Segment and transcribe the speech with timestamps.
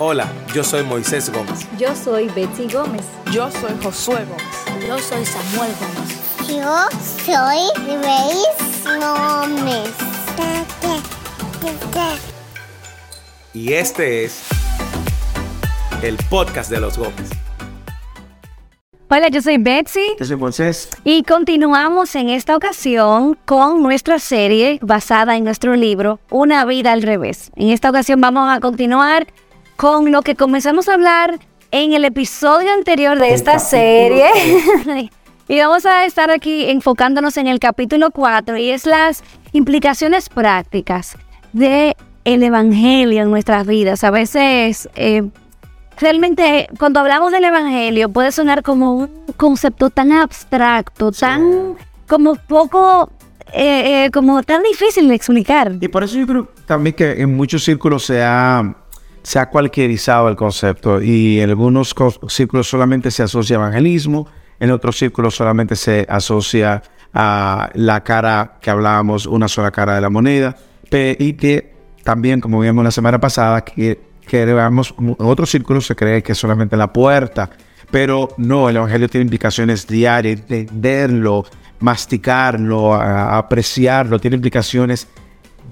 [0.00, 1.66] Hola, yo soy Moisés Gómez.
[1.76, 3.04] Yo soy Betsy Gómez.
[3.32, 4.86] Yo soy Josué Gómez.
[4.86, 6.48] Yo soy Samuel Gómez.
[6.48, 6.86] Yo
[7.26, 9.90] soy Grace Gómez.
[13.52, 14.44] Y este es
[16.02, 17.30] el podcast de los Gómez.
[19.10, 20.90] Hola, yo soy Betsy Yo soy Moisés.
[21.02, 27.02] y continuamos en esta ocasión con nuestra serie basada en nuestro libro Una vida al
[27.02, 27.50] revés.
[27.56, 29.26] En esta ocasión vamos a continuar
[29.78, 31.38] con lo que comenzamos a hablar
[31.70, 34.26] en el episodio anterior de esta serie.
[35.48, 39.22] y vamos a estar aquí enfocándonos en el capítulo 4 y es las
[39.52, 41.16] implicaciones prácticas
[41.52, 44.02] de el evangelio en nuestras vidas.
[44.02, 45.22] A veces eh,
[46.00, 51.76] realmente cuando hablamos del evangelio puede sonar como un concepto tan abstracto, tan
[52.08, 53.12] como poco,
[53.52, 55.76] eh, eh, como tan difícil de explicar.
[55.80, 58.74] Y por eso yo creo también que en muchos círculos se ha,
[59.28, 61.94] se ha cualquierizado el concepto y en algunos
[62.28, 64.26] círculos solamente se asocia evangelismo,
[64.58, 70.00] en otros círculos solamente se asocia a la cara que hablábamos, una sola cara de
[70.00, 70.56] la moneda,
[70.90, 75.94] y que también, como vimos la semana pasada, que, que veamos, en otros círculos se
[75.94, 77.50] cree que es solamente la puerta,
[77.90, 81.44] pero no, el evangelio tiene implicaciones diarias, entenderlo,
[81.80, 85.06] masticarlo, apreciarlo, tiene implicaciones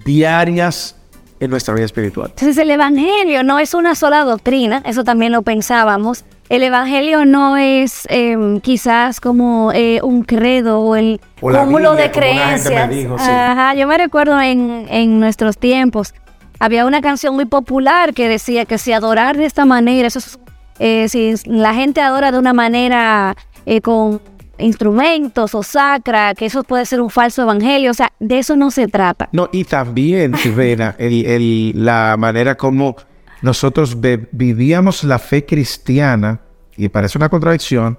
[0.05, 0.95] diarias
[1.41, 2.31] en nuestra vida espiritual.
[2.31, 6.25] Entonces el Evangelio no es una sola doctrina, eso también lo pensábamos.
[6.48, 12.05] El Evangelio no es eh, quizás como eh, un credo o el O cúmulo de
[12.05, 12.91] Biblia, me creencias.
[12.91, 13.25] dijo, sí.
[13.29, 16.14] Ajá, yo me recuerdo en, en nuestros tiempos,
[16.59, 20.39] había una canción muy popular que decía que si adorar de esta manera, eso es,
[20.79, 24.20] eh, si la gente adora de una manera eh, con
[24.58, 28.70] instrumentos o sacra, que eso puede ser un falso evangelio, o sea, de eso no
[28.70, 29.28] se trata.
[29.32, 32.96] No, y también, Rivera, el- el- la manera como
[33.42, 33.96] nosotros
[34.32, 36.40] vivíamos la fe cristiana,
[36.77, 37.98] y parece una contradicción,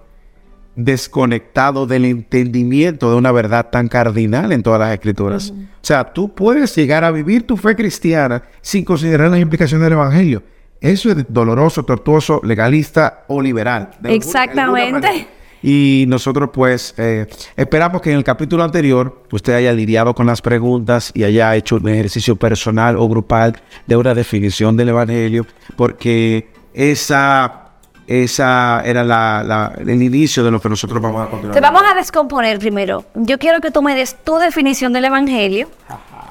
[0.75, 5.51] desconectado del entendimiento de una verdad tan cardinal en todas las escrituras.
[5.51, 9.93] O sea, tú puedes llegar a vivir tu fe cristiana sin considerar las implicaciones del
[9.93, 10.43] Evangelio.
[10.79, 13.89] Eso es doloroso, tortuoso, legalista o liberal.
[14.03, 15.27] Exactamente.
[15.63, 20.41] Y nosotros pues eh, esperamos que en el capítulo anterior usted haya lidiado con las
[20.41, 26.49] preguntas y haya hecho un ejercicio personal o grupal de una definición del Evangelio, porque
[26.73, 27.69] esa,
[28.05, 31.55] esa era la- la- el inicio de lo que nosotros vamos a continuar.
[31.55, 33.05] Te vamos a descomponer primero.
[33.15, 35.69] Yo quiero que tú me des tu definición del Evangelio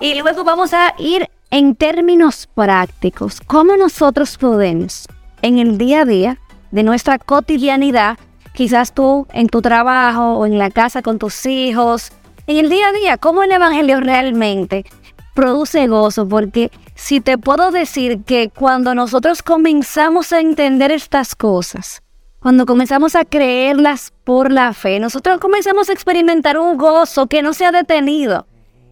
[0.00, 3.41] y luego vamos a ir en términos prácticos.
[3.47, 5.06] ¿Cómo nosotros podemos
[5.42, 6.38] en el día a día
[6.70, 8.19] de nuestra cotidianidad,
[8.56, 12.11] quizás tú en tu trabajo o en la casa con tus hijos,
[12.47, 14.87] en el día a día, cómo el Evangelio realmente
[15.34, 16.27] produce gozo?
[16.27, 22.03] Porque si te puedo decir que cuando nosotros comenzamos a entender estas cosas,
[22.41, 27.53] cuando comenzamos a creerlas por la fe, nosotros comenzamos a experimentar un gozo que no
[27.53, 28.47] se ha detenido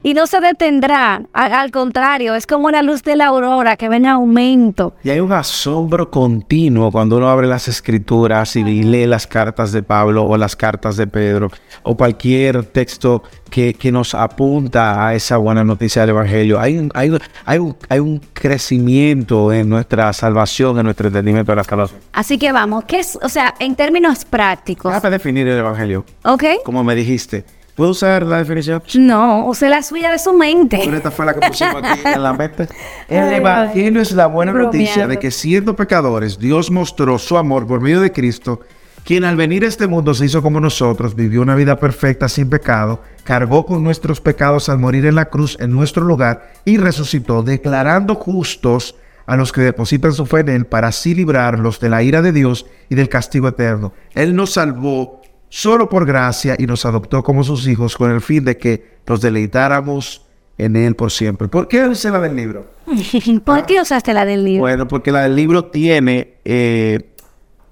[0.04, 1.22] y no se detendrá.
[1.32, 4.94] A- al contrario, es como la luz de la aurora que va en aumento.
[5.02, 9.82] Y hay un asombro continuo cuando uno abre las escrituras y lee las cartas de
[9.82, 11.50] Pablo o las cartas de Pedro
[11.82, 16.60] o cualquier texto que, que nos apunta a esa buena noticia del Evangelio.
[16.60, 17.10] Hay un, hay,
[17.46, 18.20] hay un, hay un
[18.68, 22.00] crecimiento en nuestra salvación, en nuestro entendimiento de la salvación.
[22.12, 23.18] Así que vamos, ¿qué es?
[23.22, 26.44] O sea, en términos prácticos, Déjame definir el Evangelio, ¿ok?
[26.64, 27.44] como me dijiste.
[27.74, 28.82] ¿Puedo usar la definición?
[28.98, 30.80] No, use la suya de su mente.
[30.84, 32.68] Pero esta fue la que pusimos aquí en la mente.
[33.08, 37.80] El Evangelio es la buena noticia de que siendo pecadores, Dios mostró su amor por
[37.80, 38.60] medio de Cristo,
[39.04, 42.48] quien al venir a este mundo se hizo como nosotros, vivió una vida perfecta sin
[42.48, 47.42] pecado, cargó con nuestros pecados al morir en la cruz en nuestro lugar y resucitó,
[47.42, 48.94] declarando justos
[49.26, 52.32] a los que depositan su fe en Él para así librarlos de la ira de
[52.32, 53.92] Dios y del castigo eterno.
[54.14, 58.44] Él nos salvó solo por gracia y nos adoptó como sus hijos con el fin
[58.44, 60.24] de que nos deleitáramos
[60.58, 61.48] en Él por siempre.
[61.48, 62.66] ¿Por qué dice la del libro?
[63.44, 64.60] ¿Por qué usaste la del libro?
[64.60, 67.10] Bueno, porque la del libro tiene eh,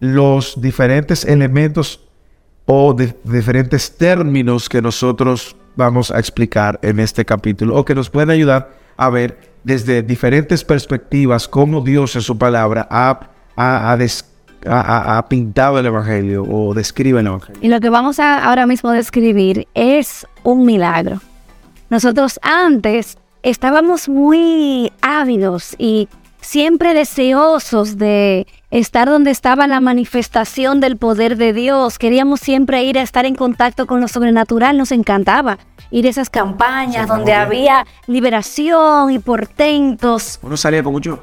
[0.01, 2.01] los diferentes elementos
[2.67, 8.11] o de- diferentes términos que nosotros vamos a explicar en este capítulo o que nos
[8.11, 13.97] pueden ayudar a ver desde diferentes perspectivas cómo Dios en su palabra ha, ha- ha
[13.97, 14.25] des-
[14.67, 17.61] ha- pintado el Evangelio o describe el Evangelio.
[17.63, 21.21] Y lo que vamos a ahora mismo describir es un milagro.
[21.91, 26.09] Nosotros antes estábamos muy ávidos y
[26.41, 31.99] siempre deseosos de estar donde estaba la manifestación del poder de Dios.
[31.99, 35.59] Queríamos siempre ir a estar en contacto con lo sobrenatural, nos encantaba
[35.91, 40.39] ir a esas campañas donde había liberación y portentos.
[40.43, 41.23] Uno salía con mucho,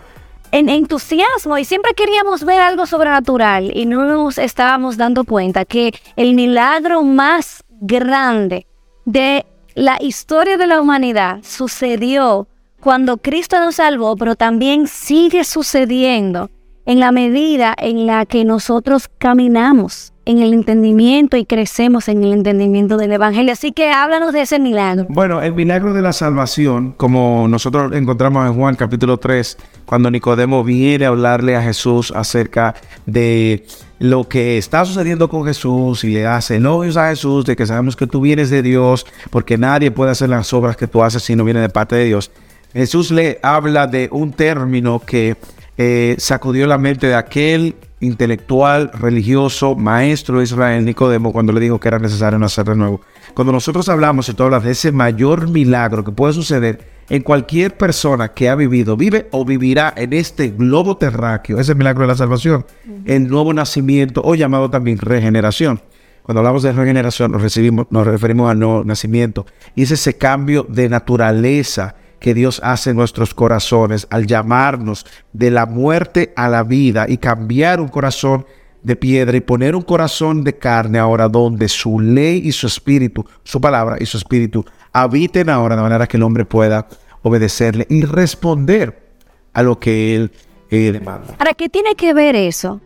[0.51, 5.94] en entusiasmo y siempre queríamos ver algo sobrenatural y no nos estábamos dando cuenta que
[6.16, 8.68] el milagro más grande
[9.06, 12.48] de la historia de la humanidad sucedió
[12.80, 16.50] cuando Cristo nos salvó, pero también sigue sucediendo
[16.90, 22.34] en la medida en la que nosotros caminamos en el entendimiento y crecemos en el
[22.34, 23.54] entendimiento del Evangelio.
[23.54, 25.06] Así que háblanos de ese milagro.
[25.08, 29.56] Bueno, el milagro de la salvación, como nosotros encontramos en Juan capítulo 3,
[29.86, 32.74] cuando Nicodemo viene a hablarle a Jesús acerca
[33.06, 33.68] de
[34.00, 37.96] lo que está sucediendo con Jesús y le hace elogios a Jesús de que sabemos
[37.96, 41.36] que tú vienes de Dios, porque nadie puede hacer las obras que tú haces si
[41.36, 42.32] no viene de parte de Dios.
[42.74, 45.38] Jesús le habla de un término que
[45.81, 51.80] eh, sacudió la mente de aquel intelectual, religioso, maestro de Israel, Nicodemo, cuando le dijo
[51.80, 53.00] que era necesario nacer de nuevo.
[53.34, 57.78] Cuando nosotros hablamos y tú hablas de ese mayor milagro que puede suceder en cualquier
[57.78, 62.18] persona que ha vivido, vive o vivirá en este globo terráqueo, ese milagro de la
[62.18, 62.66] salvación,
[63.06, 65.80] el nuevo nacimiento o llamado también regeneración.
[66.24, 69.46] Cuando hablamos de regeneración nos, recibimos, nos referimos al nuevo nacimiento
[69.76, 75.51] y es ese cambio de naturaleza que Dios hace en nuestros corazones al llamarnos de
[75.51, 78.45] la muerte a la vida y cambiar un corazón
[78.83, 83.25] de piedra y poner un corazón de carne ahora donde su ley y su espíritu,
[83.44, 86.88] su palabra y su espíritu habiten ahora de manera que el hombre pueda
[87.21, 89.10] obedecerle y responder
[89.54, 90.31] a lo que él
[90.69, 91.36] demanda.
[91.38, 92.80] Ahora, ¿qué tiene que ver eso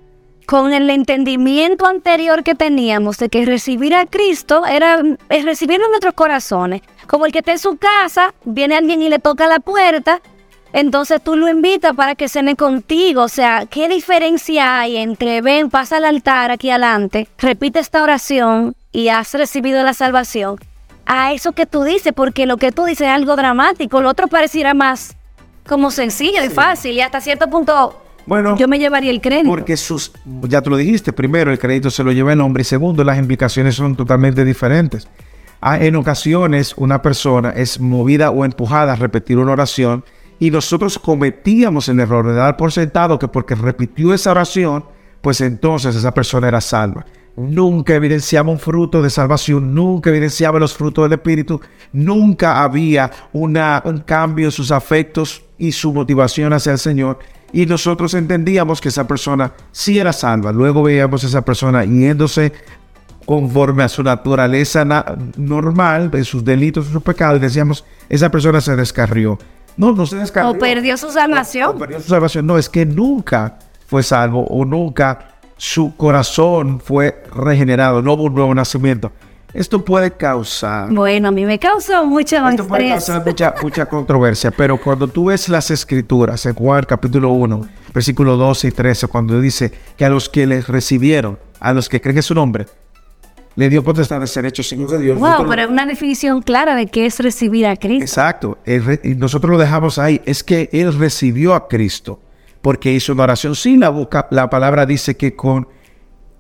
[0.46, 5.92] con el entendimiento anterior que teníamos de que recibir a Cristo era es recibirlo en
[5.92, 6.82] nuestros corazones?
[7.08, 10.22] Como el que está en su casa, viene alguien y le toca la puerta,
[10.74, 13.24] entonces tú lo invitas para que cene contigo.
[13.24, 18.76] O sea, ¿qué diferencia hay entre ven, pasa al altar aquí adelante, repite esta oración
[18.92, 20.58] y has recibido la salvación?
[21.06, 24.28] A eso que tú dices, porque lo que tú dices es algo dramático, lo otro
[24.28, 25.16] pareciera más
[25.68, 29.50] como sencillo y fácil y hasta cierto punto Bueno, yo me llevaría el crédito.
[29.50, 30.12] porque sus,
[30.44, 33.18] ya tú lo dijiste, primero el crédito se lo lleva el hombre y segundo las
[33.18, 35.08] implicaciones son totalmente diferentes.
[35.62, 40.04] Ah, En ocasiones una persona es movida o empujada a repetir una oración
[40.40, 44.84] y nosotros cometíamos el error de dar por sentado que porque repitió esa oración,
[45.22, 47.06] pues entonces esa persona era salva.
[47.36, 51.62] Nunca evidenciaba un fruto de salvación, nunca evidenciaba los frutos del Espíritu,
[51.92, 57.20] nunca había una, un cambio en sus afectos y su motivación hacia el Señor.
[57.54, 60.52] Y nosotros entendíamos que esa persona sí era salva.
[60.52, 62.52] Luego veíamos a esa persona yéndose
[63.26, 65.06] conforme a su naturaleza na-
[65.38, 69.38] normal, de sus delitos, sus pecados, y decíamos, esa persona se descarrió.
[69.78, 70.52] No, no se descarrió.
[70.52, 71.78] o perdió su salvación.
[71.78, 72.46] perdió su salvación.
[72.46, 78.34] No, es que nunca fue salvo o nunca su corazón fue regenerado, no hubo un
[78.36, 79.12] nuevo nacimiento.
[79.54, 83.06] Esto puede causar, Bueno, a mí me causó mucho esto puede estrés.
[83.06, 88.36] causar mucha, mucha controversia, pero cuando tú ves las escrituras en Juan capítulo 1, versículo
[88.36, 92.18] 12 y 13, cuando dice que a los que les recibieron, a los que creen
[92.18, 92.66] en su nombre,
[93.56, 95.20] le dio potestad de ser hechos hijos de Dios.
[95.20, 98.04] Wow, Nosotros- pero es una definición clara de qué es recibir a Cristo.
[98.04, 98.58] Exacto.
[98.66, 100.20] Re- y nosotros lo dejamos ahí.
[100.26, 102.20] Es que él recibió a Cristo
[102.64, 103.54] porque hizo una oración.
[103.56, 105.68] Sí, la boca, la palabra dice que con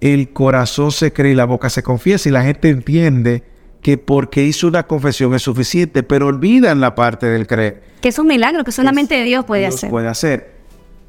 [0.04, 2.28] el corazón se cree y la boca se confiesa.
[2.28, 3.42] Y la gente entiende
[3.82, 7.84] que porque hizo una confesión es suficiente, pero olvidan la parte del creer.
[8.02, 9.90] Que es un milagro que solamente Dios puede Dios hacer.
[9.90, 10.56] puede hacer.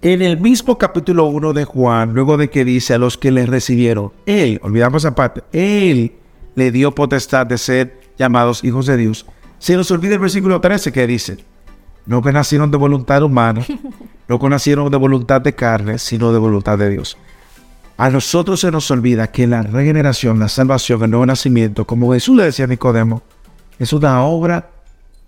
[0.00, 3.46] En el mismo capítulo 1 de Juan, luego de que dice a los que le
[3.46, 6.12] recibieron, Él, olvidamos esa parte, Él
[6.54, 9.26] le dio potestad de ser llamados hijos de Dios.
[9.58, 11.38] Se nos olvida el versículo 13 que dice,
[12.06, 13.66] no que nacieron de voluntad humana,
[14.28, 17.16] no que nacieron de voluntad de carne, sino de voluntad de Dios.
[17.96, 22.36] A nosotros se nos olvida que la regeneración, la salvación, el nuevo nacimiento, como Jesús
[22.36, 23.22] le decía a Nicodemo,
[23.78, 24.70] es una obra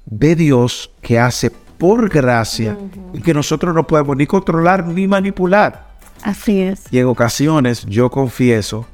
[0.05, 2.77] de Dios que hace por gracia
[3.13, 5.87] y que nosotros no podemos ni controlar ni manipular.
[6.23, 6.85] Así es.
[6.91, 8.85] Y en ocasiones yo confieso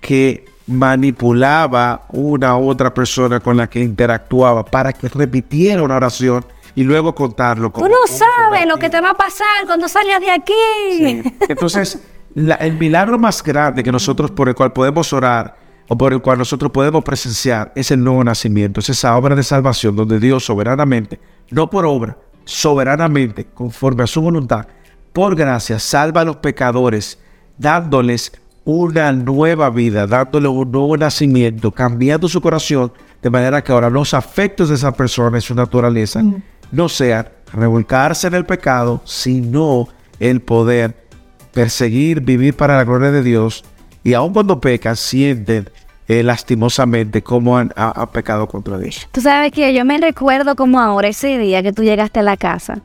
[0.00, 6.44] que manipulaba una u otra persona con la que interactuaba para que repitiera una oración
[6.76, 7.68] y luego contarlo.
[7.68, 10.52] Tú como no un sabes lo que te va a pasar cuando salgas de aquí.
[10.98, 11.22] Sí.
[11.48, 11.98] Entonces,
[12.46, 15.56] la- el milagro más grande que nosotros por el cual podemos orar
[15.88, 19.42] o por el cual nosotros podemos presenciar es el nuevo nacimiento, es esa obra de
[19.42, 21.18] salvación donde Dios soberanamente,
[21.50, 24.66] no por obra, soberanamente, conforme a su voluntad,
[25.12, 27.18] por gracia, salva a los pecadores,
[27.56, 28.32] dándoles
[28.64, 32.92] una nueva vida, dándole un nuevo nacimiento, cambiando su corazón,
[33.22, 36.22] de manera que ahora los afectos de esa persona y su naturaleza
[36.70, 39.88] no sean revolcarse en el pecado, sino
[40.20, 41.07] el poder
[41.52, 43.64] perseguir, vivir para la gloria de Dios
[44.04, 45.68] y aun cuando pecan, sienten
[46.08, 49.08] eh, lastimosamente cómo han ha- ha pecado contra Dios.
[49.12, 52.36] Tú sabes que yo me recuerdo como ahora ese día que tú llegaste a la
[52.36, 52.80] casa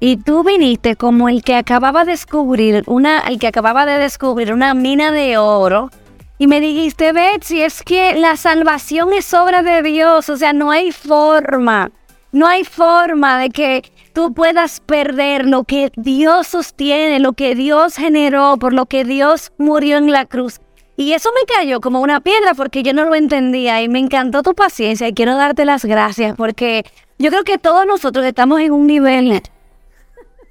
[0.00, 4.52] y tú viniste como el que acababa de descubrir una, el que acababa de descubrir
[4.52, 5.90] una mina de oro.
[6.38, 10.70] Y me dijiste, Betsy, es que la salvación es obra de Dios, o sea, no
[10.70, 11.90] hay forma,
[12.32, 13.82] no hay forma de que
[14.16, 19.52] tú puedas perder lo que Dios sostiene, lo que Dios generó, por lo que Dios
[19.58, 20.58] murió en la cruz.
[20.96, 24.42] Y eso me cayó como una piedra porque yo no lo entendía y me encantó
[24.42, 26.86] tu paciencia y quiero darte las gracias porque
[27.18, 29.42] yo creo que todos nosotros estamos en un nivel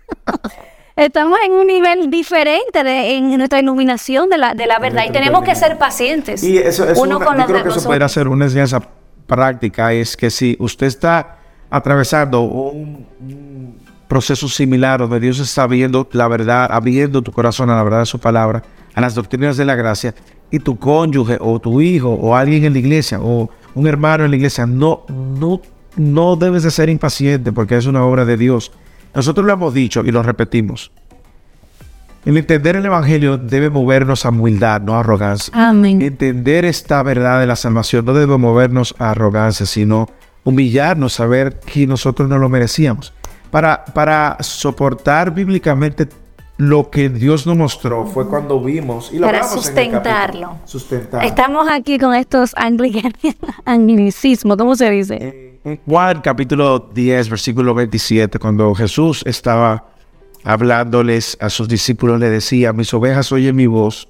[0.96, 5.12] estamos en un nivel diferente de, en nuestra iluminación de la, de la verdad y
[5.12, 6.44] tenemos que ser pacientes.
[6.44, 8.80] Y eso, es uno una- con yo creo que eso puede ser una enseñanza
[9.26, 11.40] práctica, es que si usted está
[11.72, 13.08] atravesando un
[14.16, 18.06] proceso similar donde Dios está viendo la verdad, abriendo tu corazón a la verdad de
[18.06, 20.16] su palabra, a las doctrinas de la gracia,
[20.50, 24.32] y tu cónyuge o tu hijo o alguien en la iglesia o un hermano en
[24.32, 25.60] la iglesia, no, no,
[25.98, 28.72] no debes de ser impaciente porque es una obra de Dios.
[29.14, 30.94] Nosotros lo hemos dicho y lo repetimos.
[32.24, 35.52] El entender el Evangelio debe movernos a humildad, no a arrogancia.
[35.54, 36.02] Amén.
[36.02, 40.08] Entender esta verdad de la salvación no debe movernos a arrogancia, sino
[40.46, 43.14] humillarnos, saber que nosotros no lo merecíamos.
[43.56, 46.10] Para, para soportar bíblicamente
[46.58, 50.58] lo que Dios nos mostró fue cuando vimos y lo Para en el sustentarlo.
[50.66, 51.24] Sustentar.
[51.24, 52.54] Estamos aquí con estos
[53.66, 55.60] anglicismos, ¿cómo se dice?
[55.64, 59.86] En Juan capítulo 10, versículo 27, cuando Jesús estaba
[60.44, 64.10] hablándoles a sus discípulos, le decía, mis ovejas oyen mi voz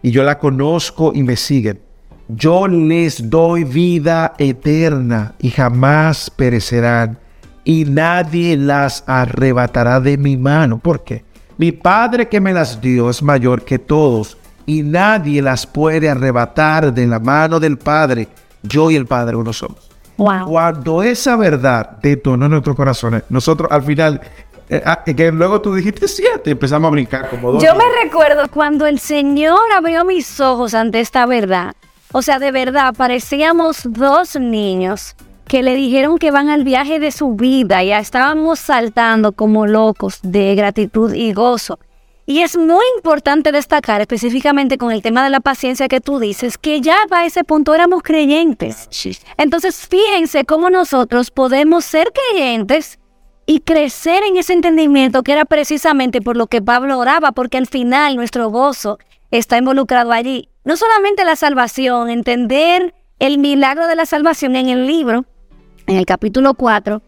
[0.00, 1.82] y yo la conozco y me siguen.
[2.28, 7.18] Yo les doy vida eterna y jamás perecerán
[7.64, 10.78] y nadie las arrebatará de mi mano.
[10.78, 11.24] ¿Por qué?
[11.58, 16.92] Mi Padre que me las dio es mayor que todos y nadie las puede arrebatar
[16.92, 18.28] de la mano del Padre.
[18.62, 19.90] Yo y el Padre uno somos.
[20.16, 20.46] Wow.
[20.46, 24.20] Cuando esa verdad detonó en nuestros corazones, nosotros al final,
[24.68, 27.62] eh, ah, que luego tú dijiste siete, empezamos a brincar como dos.
[27.62, 31.74] Yo me recuerdo cuando el Señor abrió mis ojos ante esta verdad.
[32.12, 35.14] O sea, de verdad, parecíamos dos niños
[35.50, 37.82] que le dijeron que van al viaje de su vida.
[37.82, 41.80] Ya estábamos saltando como locos de gratitud y gozo.
[42.24, 46.56] Y es muy importante destacar, específicamente con el tema de la paciencia que tú dices,
[46.56, 48.88] que ya a ese punto éramos creyentes.
[49.36, 53.00] Entonces, fíjense cómo nosotros podemos ser creyentes
[53.44, 57.66] y crecer en ese entendimiento que era precisamente por lo que Pablo oraba, porque al
[57.66, 59.00] final nuestro gozo
[59.32, 60.48] está involucrado allí.
[60.62, 65.24] No solamente la salvación, entender el milagro de la salvación en el libro,
[65.90, 67.02] en el capítulo 4,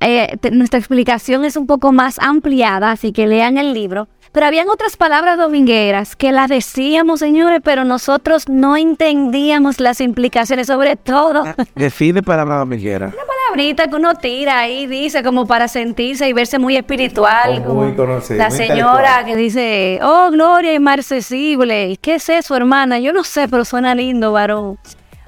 [0.00, 4.08] eh, te- nuestra explicación es un poco más ampliada, así que lean el libro.
[4.32, 10.66] Pero habían otras palabras domingueras que las decíamos, señores, pero nosotros no entendíamos las implicaciones,
[10.68, 13.12] sobre todo Define palabra dominguera.
[13.50, 17.62] palabrita que uno tira ahí, dice, como para sentirse y verse muy espiritual.
[17.68, 21.98] O muy como conocido, la muy señora que dice, oh, gloria y mar accesible.
[22.00, 22.98] ¿Qué es eso, hermana?
[22.98, 24.78] Yo no sé, pero suena lindo, varón.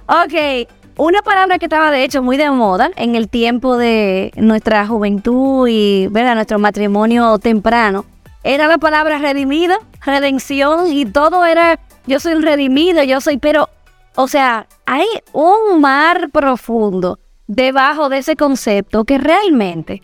[0.07, 4.87] Ok, una palabra que estaba de hecho muy de moda en el tiempo de nuestra
[4.87, 6.35] juventud y ¿verdad?
[6.35, 8.05] nuestro matrimonio temprano
[8.43, 13.69] era la palabra redimida, redención y todo era yo soy redimido, yo soy, pero,
[14.15, 20.03] o sea, hay un mar profundo debajo de ese concepto que realmente,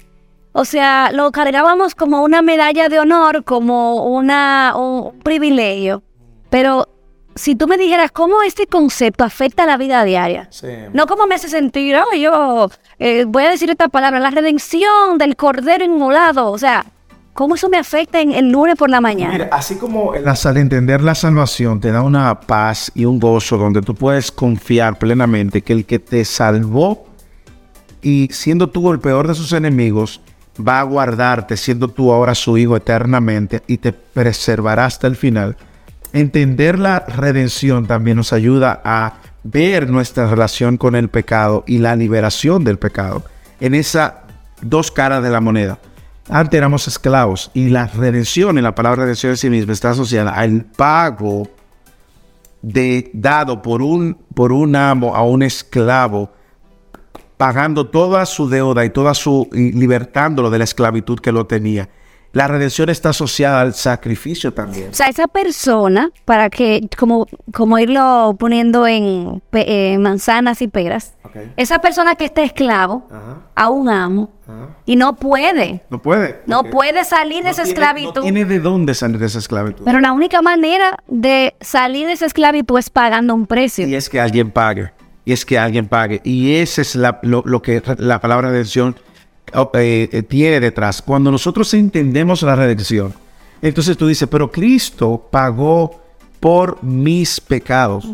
[0.53, 6.03] o sea, lo cargábamos como una medalla de honor, como una, un privilegio,
[6.49, 6.89] pero
[7.35, 10.69] si tú me dijeras cómo este concepto afecta a la vida diaria, Sí.
[10.93, 15.19] no como me hace sentir, oh, yo eh, voy a decir esta palabra, la redención
[15.19, 16.85] del cordero inmolado, o sea,
[17.33, 19.33] ¿cómo eso me afecta en el lunes por la mañana?
[19.33, 23.57] Mira, así como el al entender la salvación te da una paz y un gozo
[23.57, 27.07] donde tú puedes confiar plenamente que el que te salvó
[28.03, 30.21] y siendo tú el peor de sus enemigos,
[30.59, 35.57] va a guardarte siendo tú ahora su hijo eternamente y te preservará hasta el final.
[36.13, 39.15] Entender la redención también nos ayuda a
[39.45, 43.23] ver nuestra relación con el pecado y la liberación del pecado
[43.61, 44.15] en esas
[44.61, 45.79] dos caras de la moneda.
[46.29, 50.33] Antes éramos esclavos y la redención, en la palabra redención en sí misma, está asociada
[50.33, 51.49] al pago
[52.63, 56.31] de, dado por un, por un amo a un esclavo,
[57.37, 61.89] pagando toda su deuda y toda su, y libertándolo de la esclavitud que lo tenía.
[62.33, 64.91] La redención está asociada al sacrificio también.
[64.91, 71.15] O sea, esa persona, para que, como, como irlo poniendo en eh, manzanas y peras,
[71.25, 71.37] Ok.
[71.57, 73.39] esa persona que está esclavo Ajá.
[73.57, 74.77] a un amo Ajá.
[74.87, 76.41] y no puede, No puede.
[76.47, 78.15] no puede salir de esa tiene- esclavitud.
[78.15, 79.85] No tiene de dónde salir de esa esclavitud.
[79.85, 83.89] Pero la única manera de salir de esa esclavitud es pagando un precio.
[83.89, 84.93] Y es que alguien pague.
[85.25, 86.21] Y es que alguien pague.
[86.25, 88.97] Y ese es la- lo, lo que la palabra redención
[89.75, 91.03] eh, eh, tiene detrás.
[91.03, 93.15] Cuando nosotros entendemos la redención,
[93.63, 96.01] entonces tú dices, pero Cristo pagó
[96.41, 98.07] por mis pecados.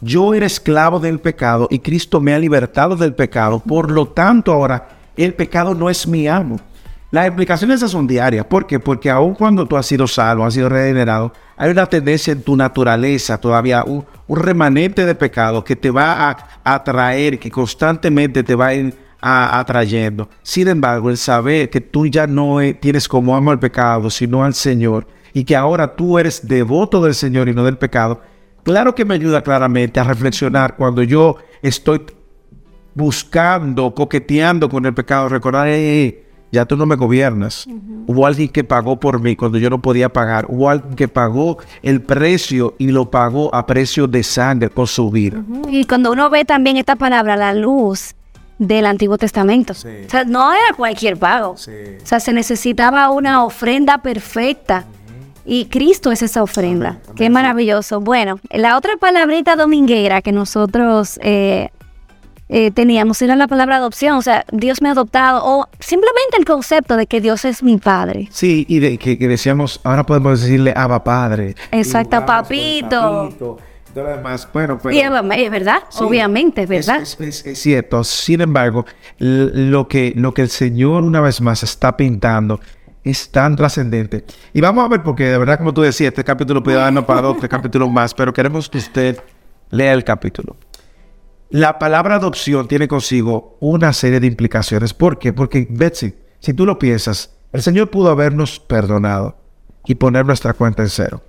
[0.00, 3.60] Yo era esclavo del pecado y Cristo me ha libertado del pecado.
[3.60, 6.58] Por lo tanto, ahora el pecado no es mi amo.
[7.10, 8.46] Las explicaciones esas son diarias.
[8.46, 8.78] ¿Por qué?
[8.78, 12.56] Porque aun cuando tú has sido salvo, has sido regenerado, hay una tendencia en tu
[12.56, 18.54] naturaleza, todavía un, un remanente de pecado que te va a atraer, que constantemente te
[18.54, 20.28] va a ir a- atrayendo.
[20.42, 24.44] Sin embargo, el saber que tú ya no eh, tienes como amo al pecado, sino
[24.44, 28.20] al Señor, y que ahora tú eres devoto del Señor y no del pecado,
[28.62, 32.02] claro que me ayuda claramente a reflexionar cuando yo estoy
[32.94, 37.66] buscando, coqueteando con el pecado, recordar, "Ey, ey, ya tú no me gobiernas.
[38.08, 40.46] Hubo alguien que pagó por mí cuando yo no podía pagar.
[40.48, 45.08] Hubo alguien que pagó el precio y lo pagó a precio de sangre con su
[45.12, 45.40] vida.
[45.68, 48.16] Y cuando uno ve también esta palabra, la luz
[48.60, 49.74] del Antiguo Testamento.
[49.74, 49.88] Sí.
[50.06, 51.56] O sea, no era cualquier pago.
[51.56, 51.72] Sí.
[52.00, 54.84] O sea, se necesitaba una ofrenda perfecta.
[55.46, 56.98] Y Cristo es esa ofrenda.
[57.16, 58.00] Qué maravilloso.
[58.00, 61.70] Bueno, la otra palabrita dominguera que nosotros eh,
[62.50, 64.16] eh, teníamos era la palabra adopción.
[64.18, 65.40] O sea, Dios me ha adoptado.
[65.42, 68.28] O simplemente el concepto de que Dios es mi padre.
[68.30, 71.54] Sí, y de, que, que decíamos, ahora podemos decirle Abba Padre.
[71.72, 73.00] Exacto, Y papito.
[73.00, 73.58] papito,
[73.92, 74.48] todo lo demás.
[74.52, 74.94] Bueno, pero...
[74.94, 77.00] Y es verdad, Sí, obviamente, es verdad.
[77.02, 78.02] Es, es- es cierto.
[78.04, 78.84] Sin embargo,
[79.18, 82.60] lo que, lo que el Señor una vez más está pintando
[83.04, 84.24] es tan trascendente.
[84.52, 87.22] Y vamos a ver, porque de verdad, como tú decías, este capítulo puede darnos para
[87.22, 89.18] dos, tres capítulos más, pero queremos que usted
[89.70, 90.56] lea el capítulo.
[91.50, 94.94] La palabra adopción tiene consigo una serie de implicaciones.
[94.94, 95.32] ¿Por qué?
[95.32, 99.36] Porque, Betsy, si tú lo piensas, el Señor pudo habernos perdonado
[99.86, 101.22] y poner nuestra cuenta en cero.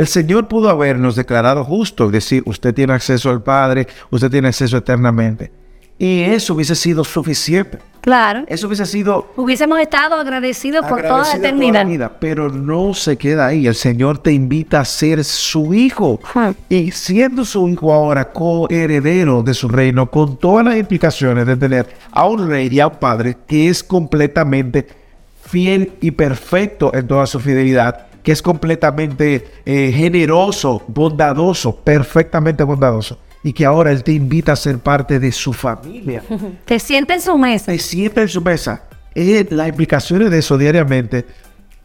[0.00, 4.48] El Señor pudo habernos declarado justo y decir, usted tiene acceso al Padre, usted tiene
[4.48, 5.52] acceso eternamente.
[5.98, 7.76] Y eso hubiese sido suficiente.
[8.00, 8.44] Claro.
[8.48, 11.84] Eso hubiese sido Hubiésemos estado agradecidos por toda la eternidad.
[11.84, 13.66] vida, pero no se queda ahí.
[13.66, 16.18] El Señor te invita a ser su hijo.
[16.32, 16.52] Hmm.
[16.70, 21.94] Y siendo su hijo ahora coheredero de su reino, con todas las implicaciones de tener
[22.10, 24.88] a un rey y a un padre que es completamente
[25.44, 33.18] fiel y perfecto en toda su fidelidad, que es completamente eh, generoso, bondadoso, perfectamente bondadoso,
[33.42, 36.22] y que ahora Él te invita a ser parte de su familia
[36.64, 37.72] Te siente en su mesa.
[37.72, 38.84] te siempre en su mesa.
[39.14, 41.26] Eh, las implicaciones de eso diariamente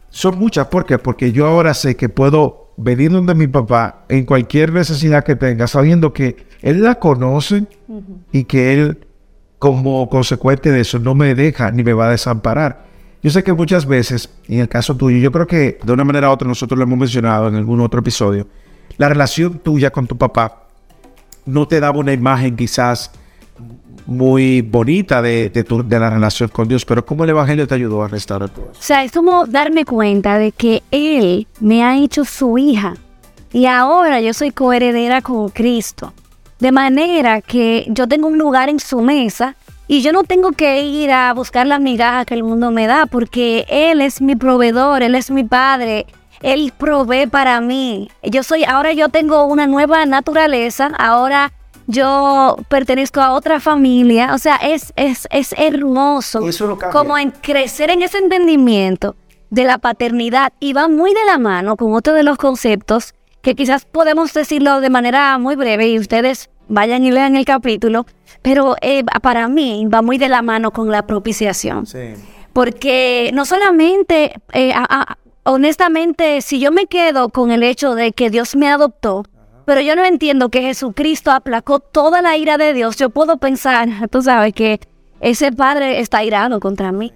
[0.09, 0.67] son muchas.
[0.67, 0.97] ¿Por qué?
[0.97, 5.67] Porque yo ahora sé que puedo venir donde mi papá en cualquier necesidad que tenga,
[5.67, 7.65] sabiendo que él la conoce
[8.31, 9.07] y que él,
[9.59, 12.85] como consecuente de eso, no me deja ni me va a desamparar.
[13.25, 16.29] Yo sé que muchas veces, en el caso tuyo, yo creo que de una manera
[16.29, 18.45] u otra nosotros lo hemos mencionado en algún otro episodio,
[18.97, 20.67] la relación tuya con tu papá
[21.47, 23.09] no te daba una imagen quizás
[24.05, 27.73] muy bonita de, de, tu- de la relación con Dios, pero ¿cómo el Evangelio te
[27.73, 28.61] ayudó a restaurar eso?
[28.61, 32.93] O sea, es como darme cuenta de que Él me ha hecho su hija.
[33.51, 36.13] Y ahora yo soy coheredera con Cristo.
[36.59, 39.55] De manera que yo tengo un lugar en su mesa
[39.87, 43.05] y yo no tengo que ir a buscar las migajas que el mundo me da,
[43.05, 46.05] porque Él es mi proveedor, Él es mi padre.
[46.41, 48.09] Él provee para mí.
[48.23, 51.53] Yo soy, ahora yo tengo una nueva naturaleza, ahora
[51.87, 54.33] yo pertenezco a otra familia.
[54.33, 56.47] O sea, es, es, es hermoso.
[56.47, 59.15] Eso como en crecer en ese entendimiento
[59.49, 63.55] de la paternidad y va muy de la mano con otro de los conceptos que
[63.55, 68.05] quizás podemos decirlo de manera muy breve y ustedes vayan y lean el capítulo,
[68.41, 71.85] pero eh, para mí va muy de la mano con la propiciación.
[71.85, 72.13] Sí.
[72.53, 78.11] Porque no solamente, eh, a- a- honestamente, si yo me quedo con el hecho de
[78.11, 79.23] que Dios me adoptó,
[79.65, 83.87] pero yo no entiendo que Jesucristo aplacó toda la ira de Dios, yo puedo pensar,
[84.11, 84.79] tú sabes, que
[85.21, 87.11] ese Padre está irado contra mí.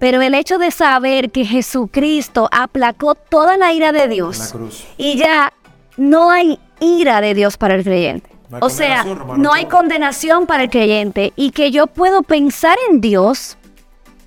[0.00, 4.84] Pero el hecho de saber que Jesucristo aplacó toda la ira de Dios cruz.
[4.96, 5.52] y ya
[5.96, 8.28] no hay ira de Dios para el creyente.
[8.60, 9.04] No o sea,
[9.36, 13.56] no hay condenación para el creyente y que yo puedo pensar en Dios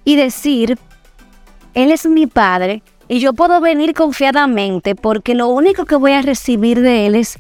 [0.03, 0.77] y decir,
[1.73, 6.21] Él es mi Padre y yo puedo venir confiadamente porque lo único que voy a
[6.21, 7.37] recibir de Él es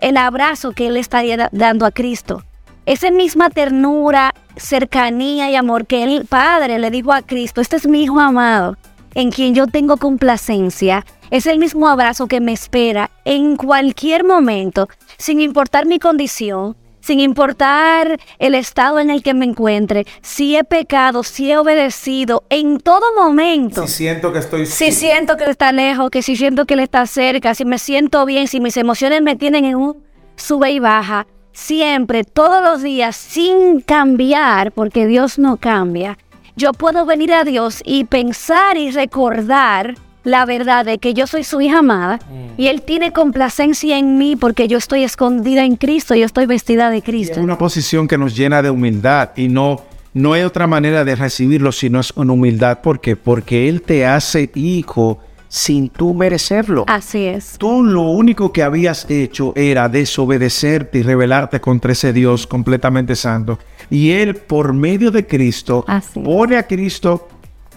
[0.00, 2.42] el abrazo que Él estaría da- dando a Cristo.
[2.86, 7.86] Esa misma ternura, cercanía y amor que el Padre le dijo a Cristo, este es
[7.86, 8.76] mi Hijo amado,
[9.14, 14.90] en quien yo tengo complacencia, es el mismo abrazo que me espera en cualquier momento,
[15.16, 20.62] sin importar mi condición, sin importar el estado en el que me encuentre, si he
[20.62, 23.86] pecado, si he obedecido, en todo momento.
[23.86, 24.66] Si siento que estoy...
[24.66, 28.26] Si siento que está lejos, que si siento que Él está cerca, si me siento
[28.26, 30.04] bien, si mis emociones me tienen en un
[30.36, 36.18] sube y baja, siempre, todos los días, sin cambiar, porque Dios no cambia,
[36.56, 41.44] yo puedo venir a Dios y pensar y recordar la verdad de que yo soy
[41.44, 42.20] su hija amada
[42.56, 46.90] y Él tiene complacencia en mí porque yo estoy escondida en Cristo, yo estoy vestida
[46.90, 47.40] de Es Cristo.
[47.40, 49.80] una posición que nos llena de humildad y no,
[50.14, 52.80] no hay otra manera de recibirlo si no es con humildad.
[52.82, 53.16] ¿Por qué?
[53.16, 56.84] Porque Él te hace hijo sin tú merecerlo.
[56.86, 57.56] Así es.
[57.58, 63.58] Tú lo único que habías hecho era desobedecerte y rebelarte contra ese Dios completamente santo.
[63.90, 66.24] Y Él, por medio de Cristo, Así es.
[66.24, 67.28] pone a Cristo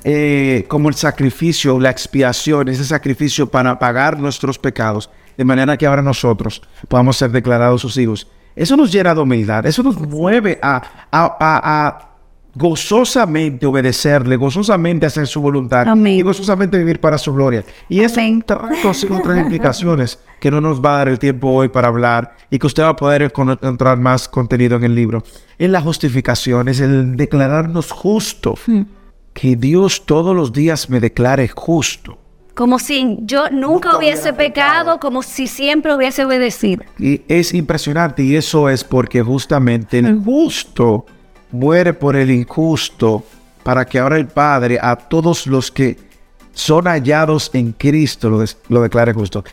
[0.07, 5.87] eh, como el sacrificio, la expiación, ese sacrificio para pagar nuestros pecados, de manera que
[5.87, 8.27] ahora nosotros podamos ser declarados sus hijos.
[8.55, 10.75] Eso nos llena de humildad, eso nos mueve a,
[11.11, 12.09] a- a- a
[12.57, 16.13] gozosamente obedecerle, gozosamente hacer su voluntad Amén.
[16.13, 17.63] y gozosamente vivir para su gloria.
[17.89, 18.21] Y eso
[18.81, 22.57] consigo otras implicaciones que no nos va a dar el tiempo hoy para hablar y
[22.59, 25.21] que usted va a poder encontrar más contenido en el libro.
[25.57, 28.55] En la justificación es el declararnos justo.
[29.35, 32.17] Que Dios todos los días me declare justo.
[32.53, 36.85] Como si yo nunca hubiese pecado, como si siempre hubiese obedecido.
[36.97, 41.05] Y es impresionante y eso es porque justamente el justo
[41.51, 43.25] muere por el injusto
[43.61, 45.97] para que ahora el Padre a todos los que
[46.53, 48.29] son hallados en Cristo
[48.69, 49.43] lo, declare justo.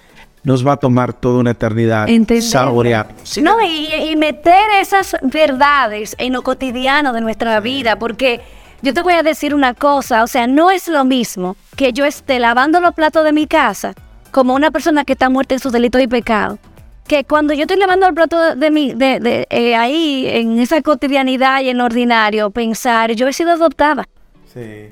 [0.45, 2.41] Nos va a tomar toda una eternidad Entender.
[2.41, 3.09] saborear.
[3.43, 8.43] No, y, y meter esas verdades en lo cotidiano de nuestra vida, porque
[8.83, 12.05] yo te voy a decir una cosa, o sea, no es lo mismo que yo
[12.05, 13.95] esté lavando los platos de mi casa
[14.33, 16.59] como una persona que está muerta en sus delitos y pecados,
[17.07, 20.81] que cuando yo estoy lavando el plato de mi, de, de, eh, ahí, en esa
[20.83, 24.09] cotidianidad y en lo ordinario, pensar, yo he sido adoptada,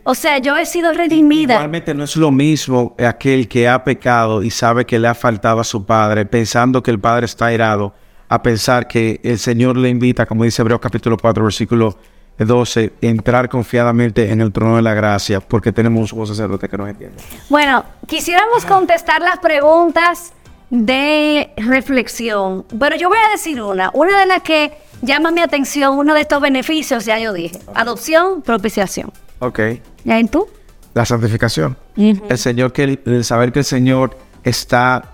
[0.05, 1.55] o sea, yo he sido redimida.
[1.55, 5.61] Igualmente no es lo mismo aquel que ha pecado y sabe que le ha faltado
[5.61, 7.95] a su padre, pensando que el padre está airado,
[8.29, 11.99] a pensar que el Señor le invita, como dice Hebreos capítulo 4, versículo
[12.45, 16.89] 12, entrar confiadamente en el trono de la gracia, porque tenemos un sacerdote que nos
[16.89, 17.17] entiende.
[17.49, 20.33] Bueno, quisiéramos contestar las preguntas
[20.71, 24.73] de reflexión, pero yo voy a decir una, una de las que
[25.03, 29.13] llama mi atención, uno de estos beneficios, ya yo dije, adopción, propiciación.
[29.41, 29.61] Ok.
[30.05, 30.47] ¿Ya en tú?
[30.95, 31.77] La santificación.
[31.97, 35.05] El Señor, que el, el saber que el Señor está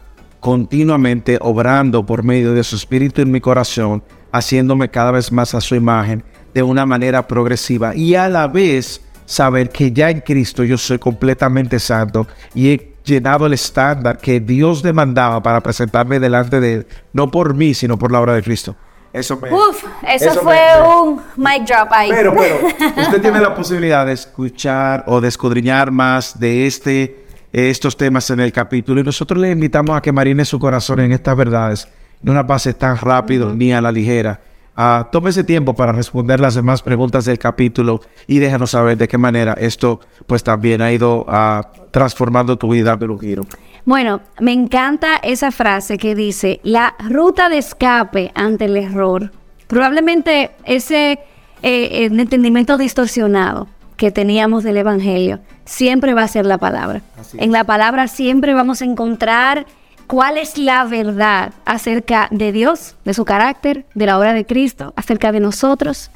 [0.41, 5.61] continuamente obrando por medio de su espíritu en mi corazón, haciéndome cada vez más a
[5.61, 6.23] su imagen
[6.57, 10.99] de una manera progresiva y a la vez saber que ya en Cristo yo soy
[10.99, 16.87] completamente santo y he llenado el estándar que Dios demandaba para presentarme delante de Él,
[17.13, 18.75] no por mí, sino por la obra de Cristo.
[19.13, 22.09] Eso me, Uf, eso, eso fue me- un mic drop ahí.
[22.11, 22.57] pero, pero,
[23.03, 28.41] usted tiene la posibilidad de escuchar o de escudriñar más de este, estos temas en
[28.41, 31.87] el capítulo y nosotros le invitamos a que marine su corazón en estas verdades,
[32.23, 34.41] no una pase tan rápido ni a la ligera.
[34.77, 39.09] Ah, tome ese tiempo para responder las demás preguntas del capítulo y déjanos saber de
[39.09, 43.47] qué manera esto pues también ha ido ah, transformando tu vida de un giro.
[43.87, 49.31] Bueno, me encanta esa frase que dice, la ruta de escape ante el error.
[49.67, 51.21] Probablemente ese
[51.63, 57.01] eh, entendimiento distorsionado que teníamos del Evangelio siempre va a ser la palabra.
[57.39, 59.67] En la palabra siempre vamos a encontrar
[60.07, 64.93] cuál es la verdad acerca de Dios, de su carácter, de la obra de Cristo,
[64.97, 66.11] acerca de nosotros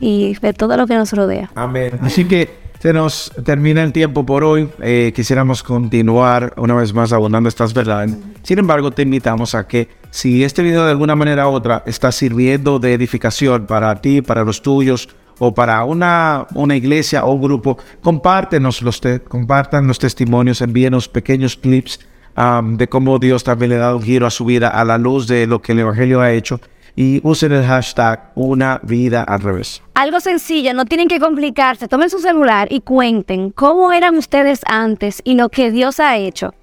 [0.00, 1.50] y de todo lo que nos rodea.
[1.54, 1.98] Amén.
[2.02, 4.68] Así que se nos termina el tiempo por hoy.
[4.80, 8.16] Eh, quisiéramos continuar una vez más abundando estas verdades.
[8.42, 12.10] Sin embargo, te invitamos a que si este video de alguna manera u otra está
[12.10, 17.42] sirviendo de edificación para ti, para los tuyos o para una, una iglesia o un
[17.42, 22.00] grupo, compártenos los te- compartan los testimonios, envíenos pequeños clips
[22.34, 24.98] am, de cómo Dios también le ha dado un giro a su vida a la
[24.98, 26.60] luz de lo que el Evangelio ha hecho
[26.94, 29.82] y usen el hashtag una vida al revés.
[29.94, 31.88] Algo sencillo, no tienen que complicarse.
[31.88, 36.54] Tomen su celular y cuenten cómo eran ustedes antes y lo que Dios ha hecho.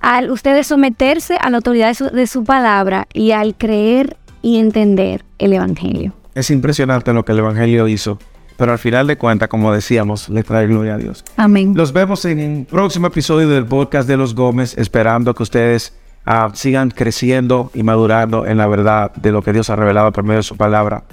[0.00, 4.58] Al ustedes someterse a la autoridad de su, de su palabra y al creer y
[4.58, 6.12] entender el Evangelio.
[6.34, 8.18] Es impresionante lo que el Evangelio hizo,
[8.56, 11.24] pero al final de cuentas, como decíamos, le trae gloria a Dios.
[11.36, 11.74] Amén.
[11.74, 15.92] Los vemos en un próximo episodio del podcast de los Gómez, esperando que ustedes
[16.24, 20.24] ah, sigan creciendo y madurando en la verdad de lo que Dios ha revelado por
[20.24, 21.04] medio de su palabra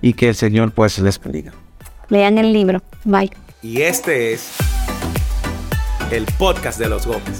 [0.00, 1.52] y que el Señor pues les bendiga.
[2.08, 2.82] Lean el libro.
[3.04, 3.30] Bye.
[3.62, 4.56] Y este es
[6.10, 7.38] el podcast de los Gómez.